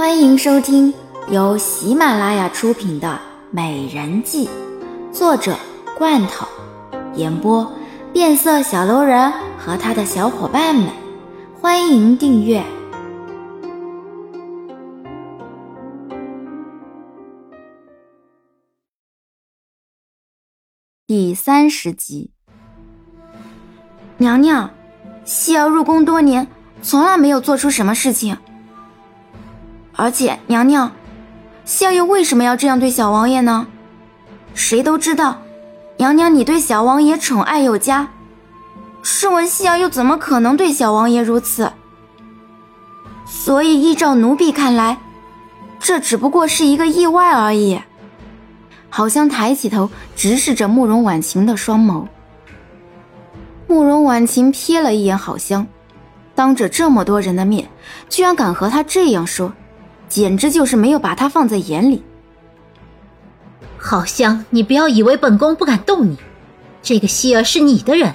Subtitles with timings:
[0.00, 0.94] 欢迎收听
[1.28, 3.08] 由喜马拉雅出品的
[3.50, 4.48] 《美人计》，
[5.12, 5.54] 作者
[5.98, 6.48] 罐头，
[7.16, 7.70] 演播
[8.10, 10.88] 变色小楼人和他的小伙伴们。
[11.60, 12.64] 欢迎订阅
[21.06, 22.30] 第三十集。
[24.16, 24.70] 娘娘，
[25.26, 26.48] 希儿入宫多年，
[26.80, 28.38] 从来没有做出什么事情。
[29.96, 30.92] 而且，娘娘，
[31.64, 33.66] 希儿又为什么要这样对小王爷呢？
[34.54, 35.42] 谁都知道，
[35.98, 38.08] 娘娘你对小王爷宠爱有加。
[39.02, 41.72] 试问希儿又怎么可能对小王爷如此？
[43.26, 44.98] 所以依照奴婢看来，
[45.78, 47.80] 这只不过是一个意外而已。
[48.88, 52.06] 好像抬起头直视着慕容婉晴的双眸。
[53.68, 55.64] 慕容婉晴瞥了一眼好香，
[56.34, 57.68] 当着这么多人的面，
[58.08, 59.52] 居然敢和他这样说，
[60.10, 62.02] 简直就是没有把他放在眼里。
[63.78, 66.18] 好香，你不要以为本宫不敢动你，
[66.82, 68.14] 这个希儿是你的人。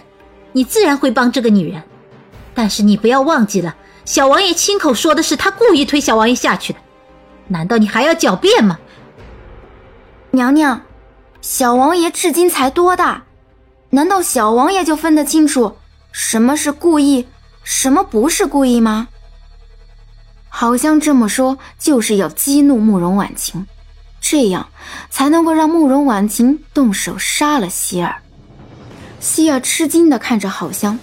[0.51, 1.81] 你自然会帮这个女人，
[2.53, 6.79] 但是你不要忘记了，小王爷亲口说的是他故意推小王爷下去的，
[7.47, 8.79] 难道你还要狡辩吗？
[10.31, 10.81] 娘娘，
[11.41, 13.23] 小王爷至今才多大？
[13.89, 15.75] 难道小王爷就分得清楚
[16.11, 17.27] 什么是故意，
[17.63, 19.09] 什么不是故意吗？
[20.57, 23.67] 好像这么说就是要激怒慕容婉晴，
[24.21, 24.69] 这样
[25.09, 28.15] 才能够让慕容婉晴动手杀了希儿。
[29.19, 30.97] 希儿吃惊的看着好香，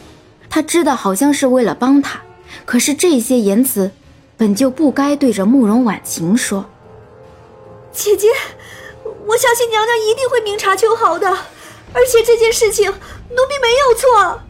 [0.48, 2.18] 他知道好香是为了帮他，
[2.64, 3.90] 可是这些言辞
[4.38, 6.64] 本就不该对着慕容婉晴说。
[7.92, 8.28] 姐姐，
[9.04, 11.28] 我相信娘娘一定会明察秋毫的，
[11.92, 14.40] 而且这件事情奴婢没有错。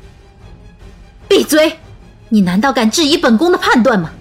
[1.27, 1.81] 闭嘴！
[2.29, 4.13] 你难道敢质疑本宫的判断吗？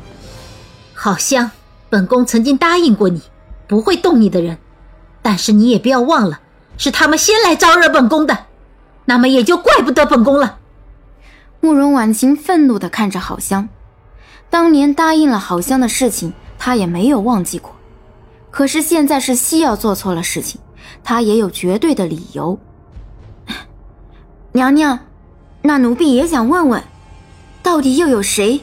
[1.03, 1.49] 好香，
[1.89, 3.23] 本宫曾经答应过你，
[3.67, 4.59] 不会动你的人，
[5.23, 6.41] 但是你也不要忘了，
[6.77, 8.45] 是他们先来招惹本宫的。
[9.05, 10.59] 那么也就怪不得本宫了。
[11.59, 13.67] 慕容婉晴愤怒的看着好香，
[14.51, 17.75] 当年答应了好香的事情，她也没有忘记过。
[18.51, 20.61] 可是现在是西药做错了事情，
[21.03, 22.59] 她也有绝对的理由。
[24.51, 24.99] 娘娘，
[25.63, 26.83] 那奴婢也想问问，
[27.63, 28.61] 到底又有谁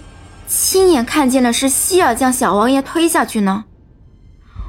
[0.49, 3.67] 亲眼看见了是希儿将小王爷推下去呢？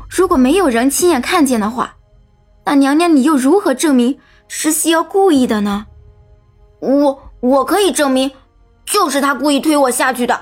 [0.09, 1.95] 如果没有人亲眼看见的话，
[2.65, 4.19] 那娘娘你又如何证明？
[4.49, 5.85] 是希儿故意的呢，
[6.79, 8.31] 我我可以证明，
[8.83, 10.39] 就是他故意推我下去的。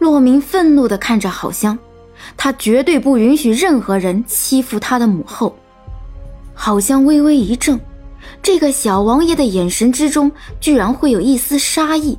[0.00, 1.78] 洛明愤怒的看着好香，
[2.36, 5.56] 他绝对不允许任何人欺负他的母后。
[6.54, 7.78] 好香微微一怔，
[8.42, 12.18] 这个小王爷的眼神之中居然会有一丝杀意，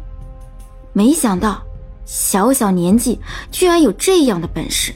[0.93, 1.61] 没想到
[2.07, 3.19] 小小年纪
[3.51, 4.91] 居然有这样的本事，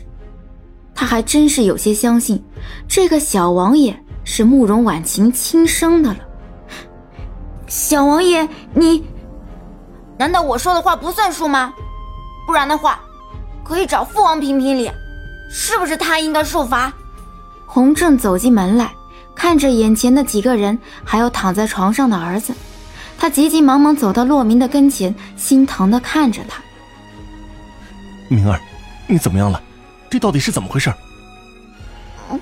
[0.96, 2.44] 他还真是有些相信
[2.88, 3.96] 这个小王爷。
[4.24, 6.20] 是慕容婉晴亲生的了，
[7.66, 9.04] 小王爷，你
[10.16, 11.74] 难道我说的话不算数吗？
[12.46, 13.02] 不然的话，
[13.64, 14.92] 可以找父王评评理，
[15.50, 16.94] 是不是他应该受罚？
[17.66, 18.94] 洪正走进门来，
[19.34, 22.54] 看着眼前的几个人，还有躺在床上的儿子，
[23.18, 26.62] 他急急忙忙走到洛明的跟前，心疼的看着他。
[28.34, 28.60] 明儿，
[29.08, 29.62] 你怎么样了？
[30.10, 30.94] 这到底是怎么回事？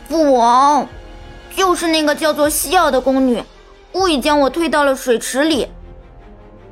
[0.07, 0.87] 父王。
[1.55, 3.43] 就是那个叫做西尔的宫女，
[3.91, 5.67] 故意将我推到了水池里。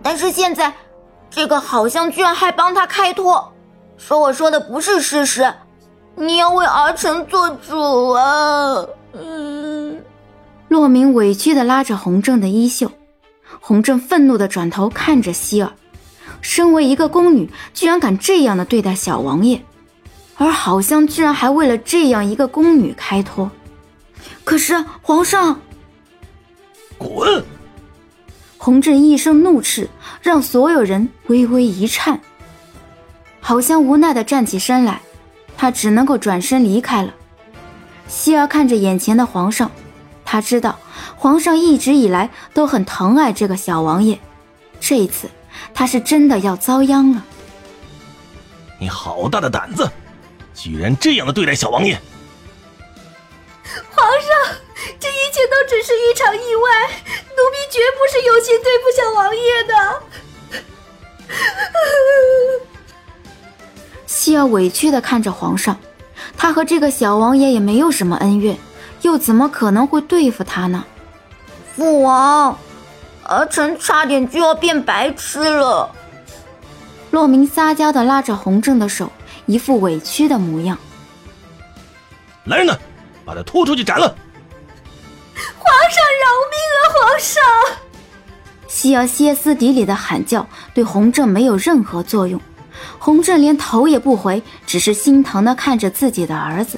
[0.01, 0.71] 但是现在，
[1.29, 3.51] 这个好像居然还帮他开脱，
[3.97, 5.53] 说我说的不是事实。
[6.15, 8.85] 你要为儿臣做主啊！
[9.13, 9.99] 嗯。
[10.69, 12.89] 洛明委屈的拉着洪正的衣袖，
[13.59, 15.73] 洪正愤怒的转头看着希儿，
[16.41, 19.61] 身为一个宫女，居然敢这样的对待小王爷，
[20.35, 23.51] 而好像居然还为了这样一个宫女开脱。
[24.43, 25.59] 可是皇上，
[26.97, 27.43] 滚！
[28.57, 29.89] 洪震一声怒斥，
[30.21, 32.19] 让所有人微微一颤。
[33.39, 35.01] 好像无奈的站起身来，
[35.55, 37.13] 他只能够转身离开了。
[38.07, 39.71] 希儿看着眼前的皇上，
[40.25, 40.77] 他知道
[41.15, 44.19] 皇上一直以来都很疼爱这个小王爷，
[44.79, 45.29] 这一次
[45.73, 47.23] 他是真的要遭殃了。
[48.79, 49.89] 你好大的胆子，
[50.53, 51.99] 居然这样的对待小王爷！
[53.91, 54.55] 皇上，
[54.99, 59.73] 这一切都只是一场意外，奴婢绝不是有心对付小王爷的。
[64.05, 65.77] 希儿委屈的看着皇上，
[66.37, 68.57] 他和这个小王爷也没有什么恩怨，
[69.01, 70.85] 又怎么可能会对付他呢？
[71.75, 72.57] 父王，
[73.27, 75.89] 儿臣差点就要变白痴了。
[77.11, 79.11] 洛明撒娇的拉着洪正的手，
[79.45, 80.77] 一副委屈的模样。
[82.45, 82.77] 来人呐，
[83.25, 84.07] 把他拖出去斩了！
[85.57, 86.79] 皇上饶命啊！
[86.93, 87.43] 皇上！
[88.67, 92.39] 西瑶歇斯底里的喊叫对洪正没有任何作用，
[92.99, 96.77] 洪正连头也不回，只是心疼的看着自己的儿子，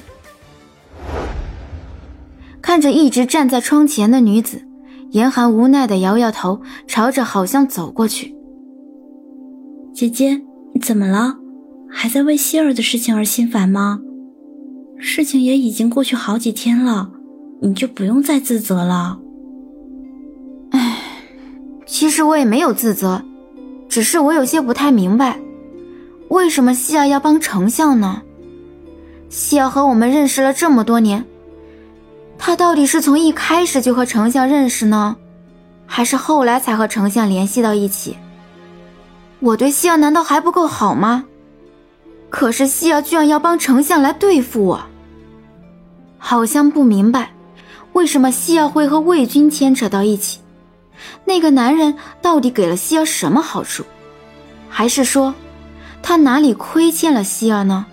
[2.62, 4.64] 看着一直站在窗前的女子，
[5.12, 8.36] 严寒无奈的摇摇头，朝着好像走过去。
[9.94, 10.42] 姐姐，
[10.82, 11.36] 怎么了？
[11.90, 14.00] 还在为希儿的事情而心烦吗？
[14.98, 17.10] 事情也已经过去好几天了，
[17.62, 19.20] 你就不用再自责了。
[20.72, 20.98] 唉，
[21.86, 23.24] 其实我也没有自责，
[23.88, 25.40] 只是我有些不太明白，
[26.30, 28.22] 为什么希儿要帮丞相呢？
[29.30, 31.26] 希儿和我们认识了这么多年，
[32.40, 35.18] 他到底是从一开始就和丞相认识呢，
[35.86, 38.18] 还是后来才和丞相联系到一起？
[39.40, 41.26] 我对希儿难道还不够好吗？
[42.30, 44.82] 可是希儿居然要帮丞相来对付我，
[46.18, 47.32] 好像不明白
[47.94, 50.40] 为什么希儿会和魏军牵扯到一起。
[51.26, 53.84] 那个男人到底给了希儿什么好处？
[54.70, 55.34] 还是说
[56.02, 57.86] 他哪里亏欠了希儿呢？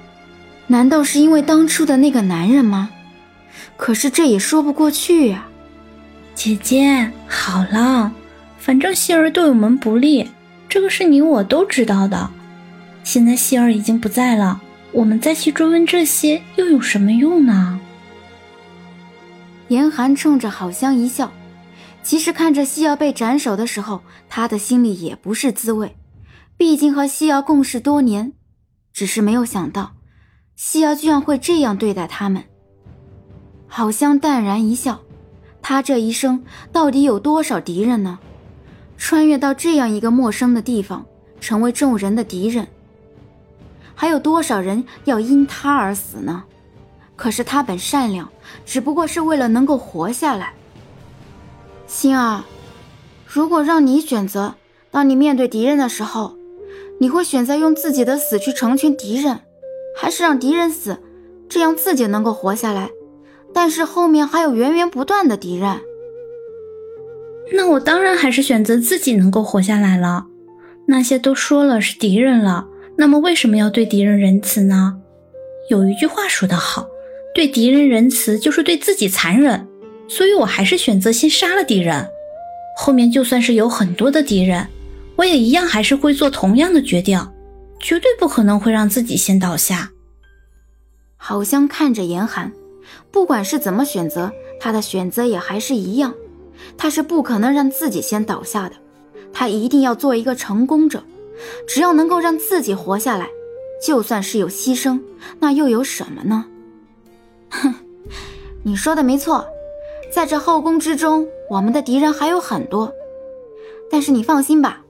[0.69, 2.91] 难道是因为当初的那个男人吗？
[3.77, 5.47] 可是这也说不过去呀。
[6.35, 8.13] 姐姐，好了，
[8.59, 10.29] 反正希儿对我们不利，
[10.69, 12.31] 这个是你我都知道的。
[13.05, 14.61] 现在希儿已经不在了，
[14.93, 17.79] 我们再去追问这些又有什么用呢？
[19.69, 21.33] 严寒冲着好香一笑，
[22.03, 25.97] 其实看着希瑶被斩首的时候，他的心里也不是滋味。
[26.57, 28.33] 毕竟和希瑶共事多年，
[28.93, 29.93] 只是没有想到，
[30.55, 32.45] 希瑶居然会这样对待他们。
[33.69, 35.01] 好香淡然一笑，
[35.61, 36.43] 他这一生
[36.73, 38.19] 到底有多少敌人呢？
[38.97, 41.05] 穿越到这样一个陌生的地方，
[41.41, 42.67] 成为众人的敌人。
[43.95, 46.45] 还有多少人要因他而死呢？
[47.15, 48.29] 可是他本善良，
[48.65, 50.55] 只不过是为了能够活下来。
[51.87, 52.45] 心儿，
[53.27, 54.55] 如果让你选择，
[54.91, 56.37] 当你面对敌人的时候，
[57.01, 59.41] 你会选择用自己的死去成全敌人，
[59.97, 61.03] 还是让敌人死，
[61.49, 62.91] 这样自己能够活下来？
[63.57, 65.81] 但是后面还有源源不断的敌人。
[67.55, 70.27] 那我当然还是选择自己能够活下来了。
[70.87, 72.69] 那些都说了是敌人了。
[72.99, 74.99] 那么为什么要对敌人仁慈呢？
[75.71, 76.87] 有一句话说得好，
[77.35, 79.67] 对敌人仁慈就是对自己残忍。
[80.07, 82.07] 所以我还是选择先杀了敌人，
[82.77, 84.69] 后面就算是有很多的敌人，
[85.17, 87.19] 我也一样还是会做同样的决定，
[87.81, 89.93] 绝对不可能会让自己先倒下。
[91.17, 92.53] 好像看着严寒，
[93.11, 96.15] 不管是怎么选择，他的选择也还是一样，
[96.77, 98.77] 他是不可能让自己先倒下的，
[99.33, 101.03] 他一定要做一个成功者。
[101.67, 103.29] 只要能够让自己活下来，
[103.85, 104.99] 就算是有牺牲，
[105.39, 106.47] 那又有什么呢？
[107.51, 107.75] 哼，
[108.63, 109.47] 你说的没错，
[110.11, 112.91] 在这后宫之中，我们的敌人还有很多。
[113.91, 114.81] 但是你放心吧，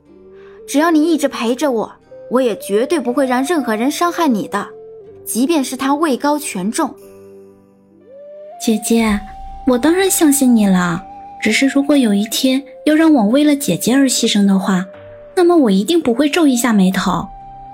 [0.68, 1.92] 只要你一直陪着我，
[2.30, 4.68] 我也绝对不会让任何人伤害你的，
[5.24, 6.94] 即便是他位高权重。
[8.66, 9.20] 姐姐，
[9.64, 11.00] 我当然相信你了。
[11.40, 14.84] 只是如果有一天要让我为了姐姐而牺牲的话，
[15.36, 17.28] 那么我一定不会皱一下眉头，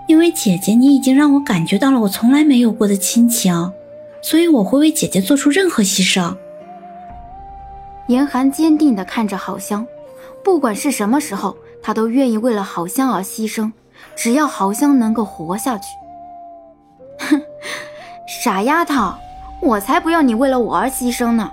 [0.07, 3.73] 因为姐姐你已经让我感觉到了我从来没有过的亲情，
[4.21, 6.37] 所以我会为姐姐做出任何牺牲。
[8.09, 9.87] 严寒坚定地看着好香，
[10.45, 13.73] 不管是什么时候，他都愿意为了好香而牺牲，
[14.15, 15.87] 只要好香能够活下去。
[17.21, 17.41] 哼，
[18.45, 19.15] 傻丫头，
[19.63, 21.53] 我才不要你为了我而牺牲呢！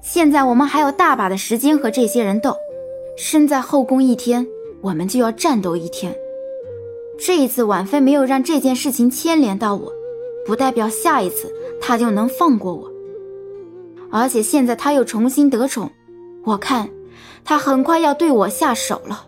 [0.00, 2.56] 现在我们还有大把的时间和这些人斗，
[3.16, 4.46] 身在后宫一天。
[4.80, 6.14] 我们就要战斗一天。
[7.18, 9.92] 这一次婉妃没有让这件事情牵连到我，
[10.46, 12.88] 不代表下一次她就能放过我。
[14.10, 15.90] 而且现在她又重新得宠，
[16.44, 16.88] 我看
[17.44, 19.26] 她很快要对我下手了。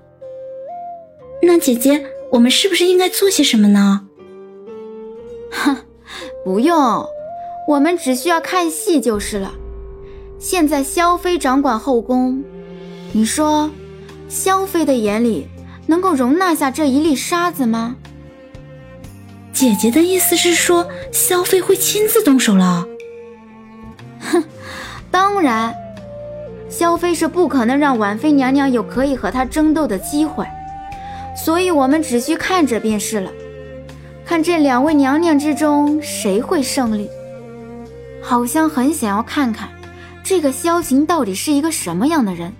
[1.43, 4.07] 那姐姐，我们是不是应该做些什么呢？
[5.51, 5.77] 哼，
[6.45, 7.05] 不用，
[7.71, 9.55] 我们只需要看戏就是了。
[10.41, 12.43] 现在萧妃掌管后宫，
[13.13, 13.71] 你说？
[14.29, 15.47] 萧妃的眼里
[15.87, 17.95] 能够容纳下这一粒沙子吗？
[19.53, 22.89] 姐姐的意思是说，萧妃会亲自动手了？
[24.19, 24.43] 哼，
[25.13, 25.73] 当然，
[26.69, 30.45] 萧妃是不可能让婉妃娘娘有可以和她争斗的机会，
[31.37, 33.31] 所以我们只需看着便是了，
[34.25, 37.09] 看这两位娘娘之中谁会胜利。
[38.31, 39.69] 好像很想要看看，
[40.23, 42.53] 这个萧晴到底是一个什么样的人。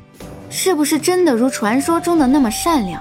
[0.51, 3.01] 是不是真的如传说中的那么善良，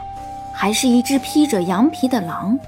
[0.53, 2.59] 还是一只披着羊皮的狼？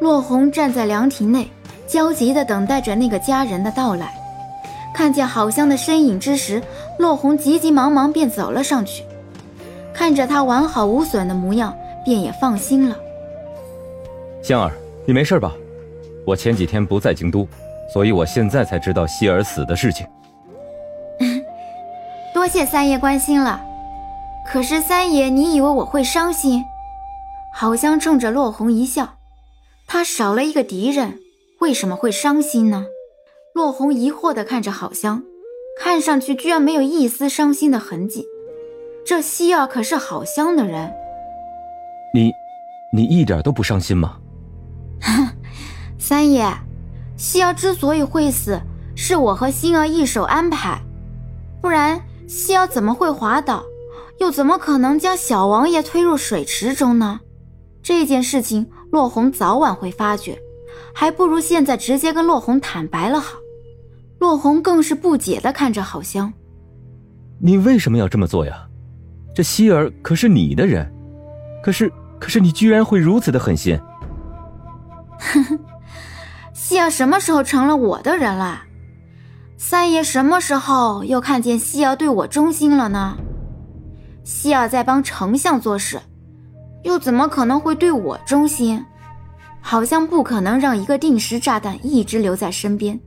[0.00, 1.48] 落红站在凉亭内，
[1.86, 4.12] 焦急地等待着那个家人的到来。
[4.92, 6.60] 看见好香的身影之时，
[6.98, 9.04] 落红急急忙忙便走了上去，
[9.94, 11.72] 看着他完好无损的模样，
[12.04, 12.96] 便也放心了。
[14.42, 14.72] 香儿，
[15.04, 15.54] 你没事吧？
[16.26, 17.46] 我前几天不在京都，
[17.88, 20.06] 所以我现在才知道希儿死的事情。
[22.34, 23.62] 多谢三爷关心了。
[24.46, 26.64] 可是三爷，你以为我会伤心？
[27.52, 29.14] 好香冲着落红一笑，
[29.86, 31.18] 他少了一个敌人，
[31.60, 32.86] 为什么会伤心呢？
[33.54, 35.22] 落红疑惑地看着好香，
[35.80, 38.26] 看上去居然没有一丝伤心的痕迹。
[39.06, 40.92] 这希儿可是好香的人，
[42.12, 42.30] 你，
[42.92, 44.18] 你一点都不伤心吗？
[45.98, 46.46] 三爷，
[47.16, 48.60] 希儿之所以会死，
[48.94, 50.80] 是我和星儿一手安排，
[51.60, 53.62] 不然希儿怎么会滑倒？
[54.18, 57.20] 又怎么可能将小王爷推入水池中呢？
[57.82, 60.38] 这件事情落红早晚会发觉，
[60.94, 63.38] 还不如现在直接跟落红坦白了好。
[64.18, 66.32] 落红更是不解的看着郝香
[67.38, 68.66] ：“你为什么要这么做呀？
[69.34, 70.90] 这希儿可是你的人，
[71.62, 73.78] 可是可是你居然会如此的狠心。
[76.68, 78.62] ”“希儿什么时候成了我的人了？
[79.56, 83.16] 三爷什么时候又看见希儿对我忠心了呢？”
[84.24, 86.00] 希儿在帮丞相做事，
[86.82, 88.84] 又怎么可能会对我忠心？
[89.60, 92.98] 好像不可能让一个定时炸弹一直留在身边。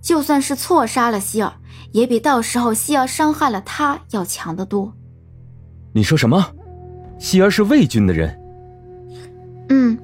[0.00, 1.54] 就算是错杀了希儿，
[1.90, 4.92] 也比到时候希儿伤害了他要强得多。
[5.92, 6.54] 你说什么？
[7.18, 8.40] 希儿是魏军的人？
[9.70, 9.98] 嗯，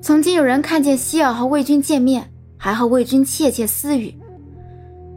[0.00, 4.14] 曾经有人看见希儿和魏军见面，还和魏军窃窃私语。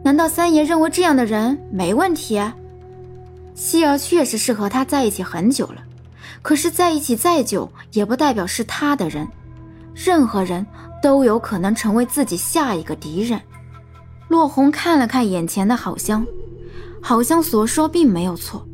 [0.02, 2.40] 难道三爷认为这样的人没问题？
[3.54, 5.82] 希儿确实是和他在一起很久了，
[6.40, 9.28] 可是在一起再久，也不代表是他的人。
[9.94, 10.64] 任何人
[11.02, 13.38] 都有可能成为自己下一个敌人。
[14.28, 16.24] 落红看了看眼前的好香，
[17.02, 18.66] 好香所说并没有错，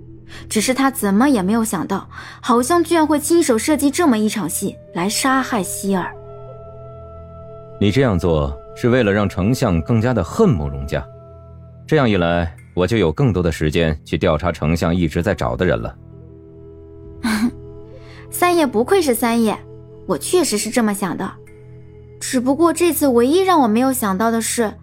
[0.48, 2.08] 只是他怎么也没有想到，
[2.40, 6.14] 好香居然会亲手设计这么一场戏来杀害希儿。
[7.78, 11.06] 你这样做是为了让丞相更加的恨慕荣家，
[11.86, 12.54] 这样一来。
[12.74, 15.96] 我就有更多的时间去调查丞相一直在找的人了。
[18.30, 19.58] 三爷不愧是三爷，
[20.06, 21.32] 我确实是这么想的。
[22.20, 24.74] 只不过这次唯一让我没有想到的是，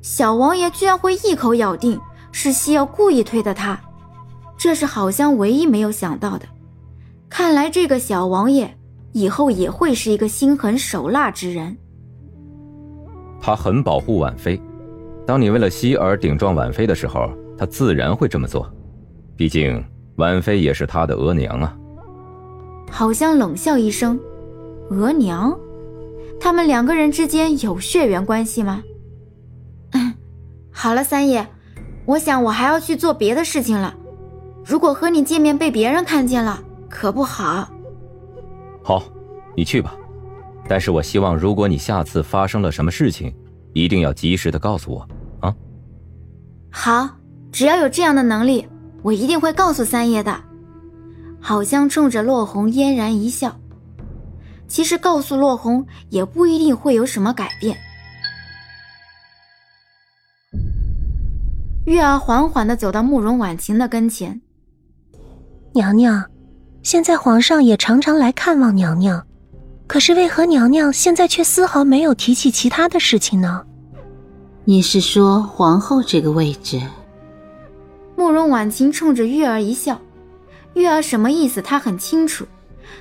[0.00, 3.80] 小王爷居然会一口咬定是西瑶故意推的他，
[4.56, 6.46] 这是好像唯一没有想到的。
[7.28, 8.78] 看来这个小王爷
[9.10, 11.76] 以后也会是一个心狠手辣之人。
[13.40, 14.60] 他很保护婉妃。
[15.26, 18.70] 当你为了希儿顶撞婉妃的时候，他自然会这么做。
[19.36, 19.82] 毕竟
[20.16, 21.76] 婉妃也是他的额娘啊。
[22.90, 24.18] 好像冷笑一声
[24.90, 25.56] ：“额娘？
[26.40, 28.82] 他们两个人之间有血缘关系吗？”
[29.92, 30.12] 嗯，
[30.72, 31.46] 好了，三爷，
[32.06, 33.94] 我想我还要去做别的事情了。
[34.64, 37.70] 如果和你见面被别人看见了，可不好。
[38.82, 39.02] 好，
[39.56, 39.94] 你去吧。
[40.68, 43.34] 但是我希望，如果你下次发生了什么事情，
[43.72, 45.08] 一定要及时的告诉我
[45.40, 45.54] 啊。
[46.70, 47.08] 好，
[47.50, 48.66] 只要有这样的能力，
[49.02, 50.40] 我一定会告诉三爷的。
[51.40, 53.56] 好像冲着落红嫣然一笑。
[54.68, 57.76] 其实告诉落红也不一定会有什么改变。
[61.86, 64.40] 月儿缓缓的走到慕容婉晴的跟前。
[65.72, 66.24] 娘娘，
[66.82, 69.26] 现在皇上也常常来看望娘娘，
[69.90, 73.60] 可是为何娘娘现在却丝毫没有提起其他的事情呢？
[74.64, 76.80] 你是说皇后这个位置？
[78.14, 80.00] 慕容婉晴冲着玉儿一笑，
[80.74, 82.46] 玉儿什么意思她很清楚，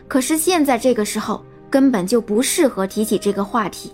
[0.08, 3.94] 可是现在这个时候根本就不适合提起这个话题，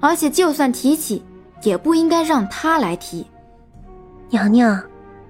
[0.00, 1.22] 而且就算提起，
[1.64, 3.26] 也不应该让她来提。
[4.30, 4.82] 娘娘，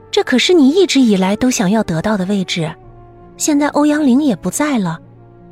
[0.09, 2.73] 这可是你一直以来都想要得到的位置，
[3.37, 5.01] 现在欧阳玲也不在了，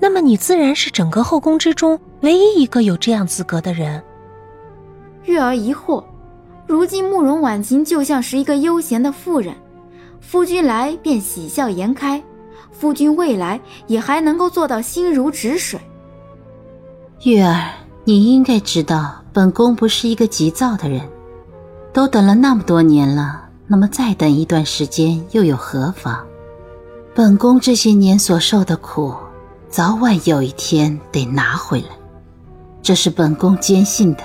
[0.04, 4.02] 那么你自然是整个后宫之中唯一一个有这样资格的人。
[5.24, 6.04] 月儿疑惑，
[6.66, 9.54] 如今慕容婉晴就像是一个悠闲的妇人，
[10.20, 12.22] 夫君来便喜笑颜开，
[12.70, 15.80] 夫君未来也还能够做到心如止水。
[17.22, 17.70] 月儿，
[18.04, 21.00] 你应该知道，本宫不是一个急躁的人，
[21.94, 26.18] 都等了那么多年了，那么再等一段时间又有何妨？
[27.14, 29.14] 本宫这些年所受的苦，
[29.74, 31.88] 早晚有一天得拿回来
[32.80, 34.22] 这是本宫坚信的。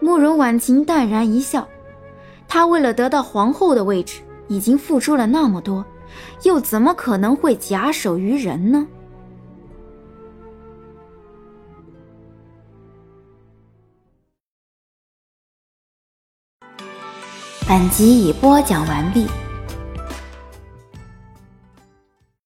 [0.00, 1.66] 慕容婉晴淡然一笑
[2.46, 5.82] 她为了得到皇后的位置已经付出了那么多
[6.42, 8.86] 又怎么可能会假手于人呢？
[17.66, 19.26] 本集已播讲完毕